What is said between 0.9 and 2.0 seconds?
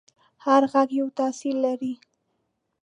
یو تاثیر لري.